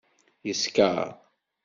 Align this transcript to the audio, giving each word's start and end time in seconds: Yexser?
Yexser? 0.47 0.95